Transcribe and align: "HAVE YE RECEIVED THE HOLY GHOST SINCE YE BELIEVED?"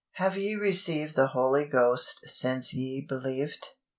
"HAVE 0.13 0.35
YE 0.35 0.55
RECEIVED 0.55 1.13
THE 1.15 1.27
HOLY 1.27 1.67
GHOST 1.67 2.27
SINCE 2.27 2.73
YE 2.73 3.05
BELIEVED?" 3.07 3.67